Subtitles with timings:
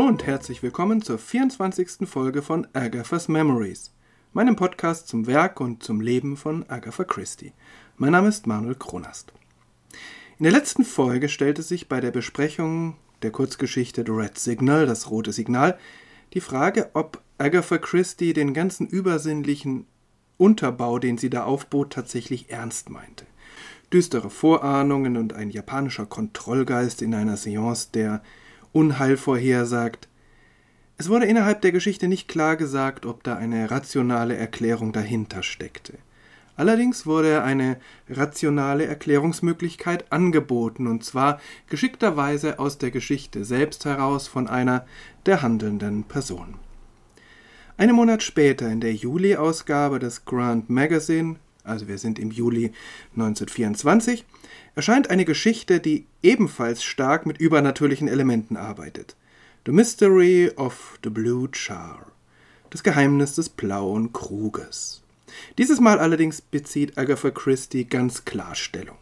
[0.00, 2.08] und herzlich willkommen zur 24.
[2.08, 3.92] Folge von Agatha's Memories,
[4.32, 7.52] meinem Podcast zum Werk und zum Leben von Agatha Christie.
[7.98, 9.34] Mein Name ist Manuel Kronast.
[10.38, 15.10] In der letzten Folge stellte sich bei der Besprechung der Kurzgeschichte The Red Signal, das
[15.10, 15.78] rote Signal,
[16.32, 19.86] die Frage, ob Agatha Christie den ganzen übersinnlichen
[20.38, 23.26] Unterbau, den sie da aufbot, tatsächlich ernst meinte.
[23.92, 28.22] Düstere Vorahnungen und ein japanischer Kontrollgeist in einer Seance, der
[28.72, 30.08] Unheil vorhersagt.
[30.98, 35.94] Es wurde innerhalb der Geschichte nicht klar gesagt, ob da eine rationale Erklärung dahinter steckte.
[36.54, 37.78] Allerdings wurde eine
[38.08, 44.86] rationale Erklärungsmöglichkeit angeboten, und zwar geschickterweise aus der Geschichte selbst heraus von einer
[45.24, 46.54] der handelnden Personen.
[47.78, 52.72] Einen Monat später, in der Juli-Ausgabe des Grand Magazine, also wir sind im Juli
[53.12, 54.24] 1924,
[54.74, 59.16] erscheint eine Geschichte, die ebenfalls stark mit übernatürlichen Elementen arbeitet.
[59.66, 62.06] The Mystery of the Blue Char.
[62.70, 65.02] Das Geheimnis des blauen Kruges.
[65.58, 68.96] Dieses Mal allerdings bezieht Agatha Christie ganz klar Stellung.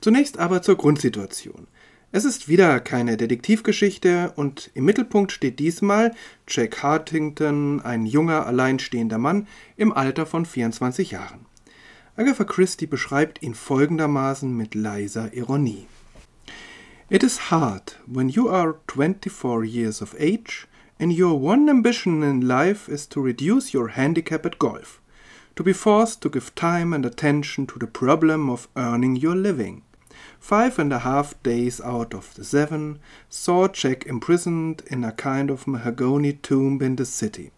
[0.00, 1.66] Zunächst aber zur Grundsituation.
[2.14, 6.14] Es ist wieder keine Detektivgeschichte und im Mittelpunkt steht diesmal
[6.46, 11.46] Jack Hartington, ein junger, alleinstehender Mann im Alter von 24 Jahren.
[12.14, 15.86] Agatha Christie beschreibt ihn folgendermaßen mit leiser Ironie.
[17.08, 20.68] It is hard when you are 24 years of age
[20.98, 25.00] and your one ambition in life is to reduce your handicap at golf,
[25.56, 29.80] to be forced to give time and attention to the problem of earning your living.
[30.40, 35.50] Five and a half days out of the seven saw Jack imprisoned in a kind
[35.50, 37.52] of mahogany tomb in the city.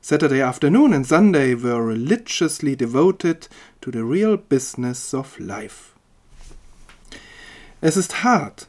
[0.00, 3.48] Saturday afternoon and Sunday were religiously devoted
[3.80, 5.94] to the real business of life.
[7.80, 8.68] Es ist hart,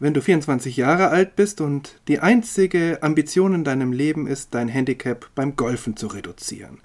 [0.00, 4.68] wenn du 24 Jahre alt bist und die einzige Ambition in deinem Leben ist, dein
[4.68, 6.80] Handicap beim Golfen zu reduzieren.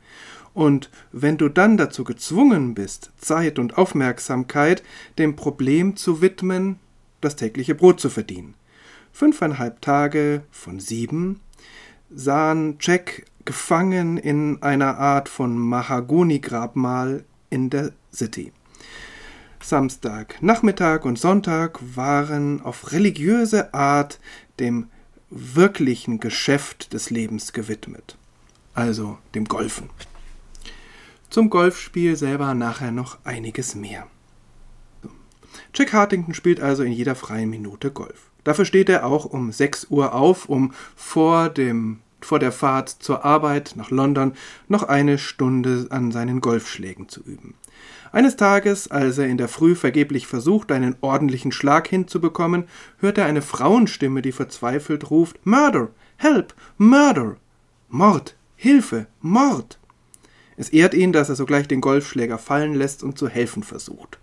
[0.54, 4.84] Und wenn du dann dazu gezwungen bist, Zeit und Aufmerksamkeit
[5.18, 6.80] dem Problem zu widmen,
[7.22, 8.54] das tägliche Brot zu verdienen.
[9.12, 11.40] Fünfeinhalb Tage von sieben
[12.14, 18.52] sahen Jack gefangen in einer Art von Mahagoni-Grabmal in der City.
[19.62, 24.20] Samstag, Nachmittag und Sonntag waren auf religiöse Art
[24.60, 24.90] dem
[25.30, 28.18] wirklichen Geschäft des Lebens gewidmet,
[28.74, 29.90] also dem Golfen.
[31.34, 34.06] Zum Golfspiel selber nachher noch einiges mehr.
[35.74, 38.30] Jack Hartington spielt also in jeder freien Minute Golf.
[38.44, 43.26] Dafür steht er auch um 6 Uhr auf, um vor dem vor der Fahrt zur
[43.26, 44.34] Arbeit nach London
[44.68, 47.56] noch eine Stunde an seinen Golfschlägen zu üben.
[48.12, 52.66] Eines Tages, als er in der Früh vergeblich versucht, einen ordentlichen Schlag hinzubekommen,
[53.00, 55.90] hört er eine Frauenstimme, die verzweifelt ruft Murder.
[56.18, 56.54] Help.
[56.78, 57.38] Murder.
[57.90, 58.36] Mord.
[58.56, 59.08] Hilfe.
[59.20, 59.80] Mord.
[60.58, 64.20] Es ehrt ihn, dass er sogleich den Golfschläger fallen lässt und zu helfen versucht.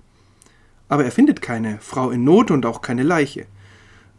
[0.89, 3.47] Aber er findet keine Frau in Not und auch keine Leiche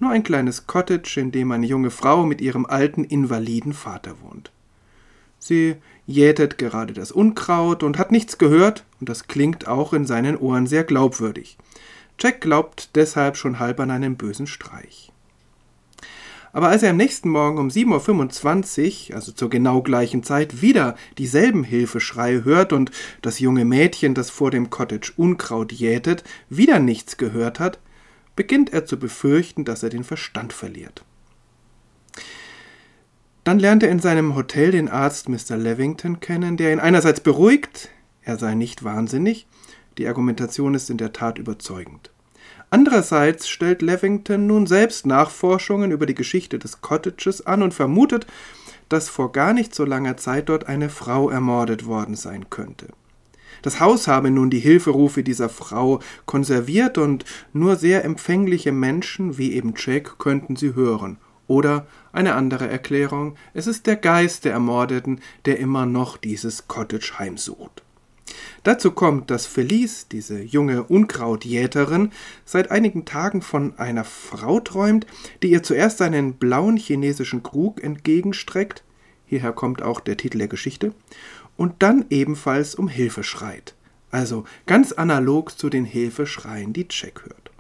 [0.02, 4.52] nur ein kleines Cottage, in dem eine junge Frau mit ihrem alten, invaliden Vater wohnt.
[5.38, 5.76] Sie
[6.08, 10.66] jätet gerade das Unkraut und hat nichts gehört, und das klingt auch in seinen Ohren
[10.66, 11.58] sehr glaubwürdig.
[12.20, 15.11] Jack glaubt deshalb schon halb an einen bösen Streich.
[16.54, 20.96] Aber als er am nächsten Morgen um 7.25 Uhr, also zur genau gleichen Zeit, wieder
[21.18, 22.92] dieselben Hilfeschreie hört und
[23.22, 27.80] das junge Mädchen, das vor dem Cottage Unkraut jätet, wieder nichts gehört hat,
[28.36, 31.06] beginnt er zu befürchten, dass er den Verstand verliert.
[33.44, 35.58] Dann lernt er in seinem Hotel den Arzt Mr.
[35.58, 37.90] Levington kennen, der ihn einerseits beruhigt,
[38.22, 39.48] er sei nicht wahnsinnig,
[39.98, 42.11] die Argumentation ist in der Tat überzeugend.
[42.74, 48.26] Andererseits stellt Levington nun selbst Nachforschungen über die Geschichte des Cottages an und vermutet,
[48.88, 52.88] dass vor gar nicht so langer Zeit dort eine Frau ermordet worden sein könnte.
[53.62, 59.52] Das Haus habe nun die Hilferufe dieser Frau konserviert und nur sehr empfängliche Menschen wie
[59.52, 61.18] eben Jack könnten sie hören.
[61.48, 67.20] Oder eine andere Erklärung, es ist der Geist der Ermordeten, der immer noch dieses Cottage
[67.20, 67.84] heimsucht.
[68.64, 72.12] Dazu kommt, dass Felice, diese junge Unkrautjäterin,
[72.46, 75.06] seit einigen Tagen von einer Frau träumt,
[75.42, 78.84] die ihr zuerst einen blauen chinesischen Krug entgegenstreckt,
[79.26, 80.94] hierher kommt auch der Titel der Geschichte,
[81.58, 83.76] und dann ebenfalls um Hilfe schreit.
[84.12, 87.52] Also ganz analog zu den Hilfeschreien, die Jack hört.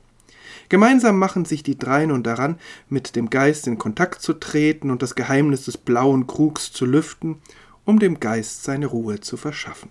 [0.69, 2.57] Gemeinsam machen sich die drei nun daran,
[2.87, 7.41] mit dem Geist in Kontakt zu treten und das Geheimnis des blauen Krugs zu lüften,
[7.83, 9.89] um dem Geist seine Ruhe zu verschaffen.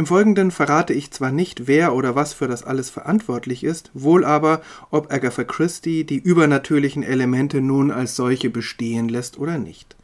[0.00, 4.24] Im Folgenden verrate ich zwar nicht, wer oder was für das alles verantwortlich ist, wohl
[4.24, 9.96] aber, ob Agatha Christie die übernatürlichen Elemente nun als solche bestehen lässt oder nicht.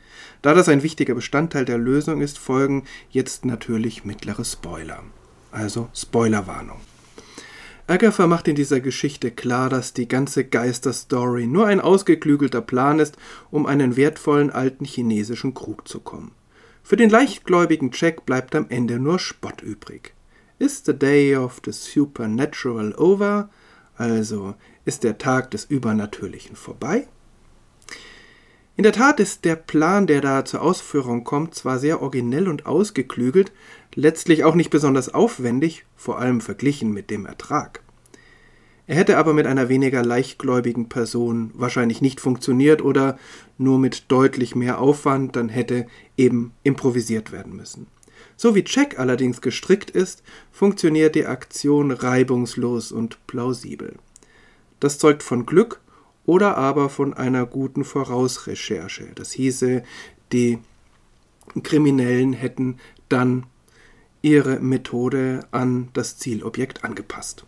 [0.43, 5.03] Da das ein wichtiger Bestandteil der Lösung ist, folgen jetzt natürlich mittlere Spoiler.
[5.51, 6.83] Also Spoilerwarnung.
[7.87, 13.17] Agatha macht in dieser Geschichte klar, dass die ganze Geisterstory nur ein ausgeklügelter Plan ist,
[13.51, 16.33] um einen wertvollen alten chinesischen Krug zu kommen.
[16.89, 20.15] Für den leichtgläubigen Jack bleibt am Ende nur Spott übrig.
[20.61, 23.51] Is the day of the supernatural over?
[23.97, 24.55] Also
[24.85, 27.09] ist der Tag des Übernatürlichen vorbei?
[28.77, 32.67] In der Tat ist der Plan, der da zur Ausführung kommt, zwar sehr originell und
[32.67, 33.51] ausgeklügelt,
[33.97, 37.83] letztlich auch nicht besonders aufwendig, vor allem verglichen mit dem Ertrag.
[38.87, 43.19] Er hätte aber mit einer weniger leichtgläubigen Person wahrscheinlich nicht funktioniert oder
[43.59, 45.87] nur mit deutlich mehr Aufwand, dann hätte
[46.17, 47.89] eben improvisiert werden müssen.
[48.37, 50.23] So wie Jack allerdings gestrickt ist,
[50.53, 53.97] funktioniert die Aktion reibungslos und plausibel.
[54.79, 55.81] Das zeugt von Glück
[56.27, 59.09] oder aber von einer guten Vorausrecherche.
[59.15, 59.83] Das hieße,
[60.33, 60.59] die
[61.63, 62.79] Kriminellen hätten
[63.09, 63.47] dann
[64.23, 67.47] ihre Methode an das Zielobjekt angepasst.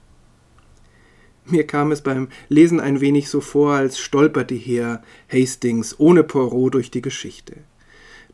[1.51, 5.03] Mir kam es beim Lesen ein wenig so vor, als stolperte hier
[5.33, 7.57] Hastings ohne Poirot durch die Geschichte.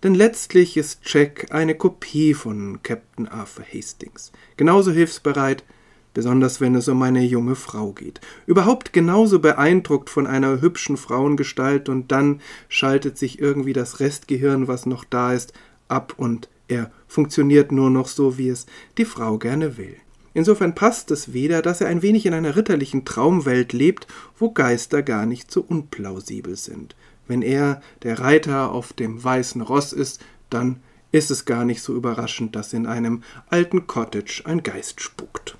[0.03, 5.65] Denn letztlich ist Jack eine Kopie von Captain Arthur Hastings, genauso hilfsbereit,
[6.13, 8.21] besonders wenn es um eine junge Frau geht.
[8.47, 14.87] Überhaupt genauso beeindruckt von einer hübschen Frauengestalt und dann schaltet sich irgendwie das Restgehirn, was
[14.87, 15.53] noch da ist,
[15.89, 18.67] ab und er funktioniert nur noch so, wie es
[18.99, 19.97] die Frau gerne will.
[20.35, 25.03] Insofern passt es weder, dass er ein wenig in einer ritterlichen Traumwelt lebt, wo Geister
[25.03, 26.97] gar nicht so unplausibel sind.
[27.27, 30.21] Wenn er der Reiter auf dem weißen Ross ist,
[30.51, 30.81] dann
[31.13, 35.57] ist es gar nicht so überraschend, dass in einem alten Cottage ein Geist spukt.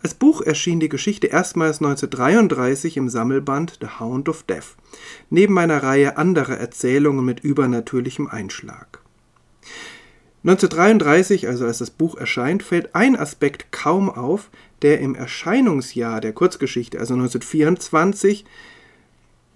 [0.00, 4.76] Als Buch erschien die Geschichte erstmals 1933 im Sammelband The Hound of Death,
[5.28, 8.97] neben einer Reihe anderer Erzählungen mit übernatürlichem Einschlag.
[10.48, 14.48] 1933, also als das Buch erscheint, fällt ein Aspekt kaum auf,
[14.80, 18.46] der im Erscheinungsjahr der Kurzgeschichte, also 1924,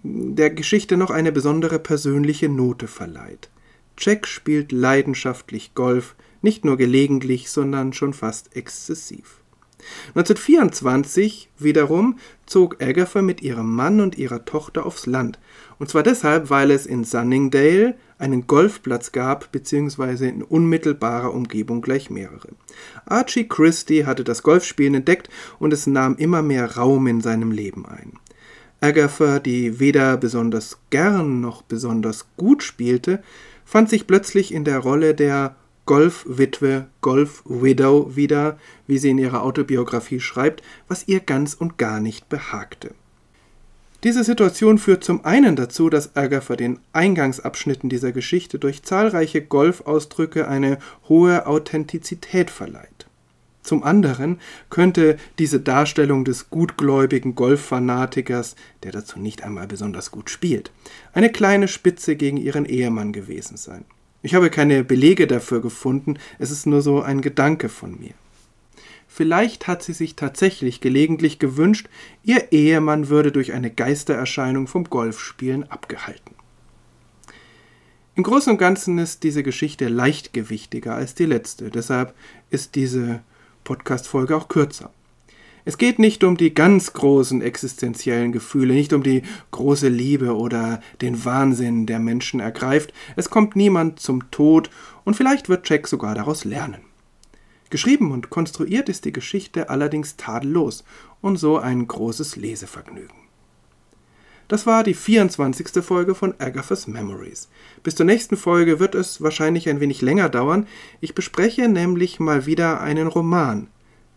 [0.02, 3.48] der Geschichte noch eine besondere persönliche Note verleiht.
[3.96, 9.41] Jack spielt leidenschaftlich Golf, nicht nur gelegentlich, sondern schon fast exzessiv.
[10.08, 15.38] 1924 wiederum zog Agatha mit ihrem Mann und ihrer Tochter aufs Land.
[15.78, 22.08] Und zwar deshalb, weil es in Sunningdale einen Golfplatz gab, beziehungsweise in unmittelbarer Umgebung gleich
[22.08, 22.48] mehrere.
[23.04, 27.84] Archie Christie hatte das Golfspielen entdeckt und es nahm immer mehr Raum in seinem Leben
[27.84, 28.12] ein.
[28.80, 33.22] Agatha, die weder besonders gern noch besonders gut spielte,
[33.64, 35.56] fand sich plötzlich in der Rolle der
[35.86, 42.28] Golfwitwe, Golfwidow wieder, wie sie in ihrer Autobiografie schreibt, was ihr ganz und gar nicht
[42.28, 42.94] behagte.
[44.04, 50.48] Diese Situation führt zum einen dazu, dass Agatha den Eingangsabschnitten dieser Geschichte durch zahlreiche Golfausdrücke
[50.48, 53.06] eine hohe Authentizität verleiht.
[53.62, 60.72] Zum anderen könnte diese Darstellung des gutgläubigen Golffanatikers, der dazu nicht einmal besonders gut spielt,
[61.12, 63.84] eine kleine Spitze gegen ihren Ehemann gewesen sein.
[64.22, 68.14] Ich habe keine Belege dafür gefunden, es ist nur so ein Gedanke von mir.
[69.08, 71.88] Vielleicht hat sie sich tatsächlich gelegentlich gewünscht,
[72.22, 76.34] ihr Ehemann würde durch eine Geistererscheinung vom Golfspielen abgehalten.
[78.14, 82.14] Im Großen und Ganzen ist diese Geschichte leichtgewichtiger als die letzte, deshalb
[82.50, 83.20] ist diese
[83.64, 84.90] Podcast-Folge auch kürzer.
[85.64, 90.80] Es geht nicht um die ganz großen existenziellen Gefühle, nicht um die große Liebe oder
[91.00, 92.92] den Wahnsinn, der Menschen ergreift.
[93.14, 94.70] Es kommt niemand zum Tod
[95.04, 96.82] und vielleicht wird Jack sogar daraus lernen.
[97.70, 100.84] Geschrieben und konstruiert ist die Geschichte allerdings tadellos
[101.20, 103.22] und so ein großes Lesevergnügen.
[104.48, 105.82] Das war die 24.
[105.82, 107.48] Folge von Agatha's Memories.
[107.82, 110.66] Bis zur nächsten Folge wird es wahrscheinlich ein wenig länger dauern.
[111.00, 113.68] Ich bespreche nämlich mal wieder einen Roman,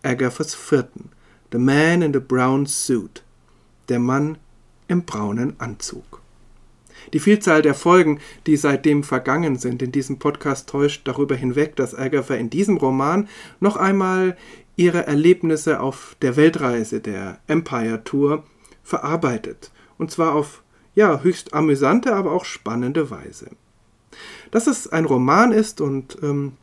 [0.03, 1.11] Agathas vierten,
[1.55, 3.23] The Man in the Brown Suit,
[3.87, 4.37] der Mann
[4.89, 6.19] im braunen Anzug.
[7.13, 11.95] Die Vielzahl der Folgen, die seitdem vergangen sind in diesem Podcast, täuscht darüber hinweg, dass
[11.95, 13.29] Agatha in diesem Roman
[13.61, 14.35] noch einmal
[14.75, 18.43] ihre Erlebnisse auf der Weltreise der Empire Tour
[18.83, 19.71] verarbeitet.
[19.97, 20.61] Und zwar auf
[20.93, 23.49] ja, höchst amüsante, aber auch spannende Weise.
[24.51, 26.57] Dass es ein Roman ist und ähm,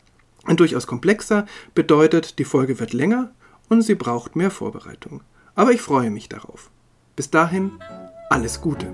[0.44, 3.32] ein durchaus komplexer, bedeutet, die Folge wird länger
[3.72, 5.22] und sie braucht mehr Vorbereitung.
[5.54, 6.70] Aber ich freue mich darauf.
[7.16, 7.72] Bis dahin,
[8.28, 8.92] alles Gute.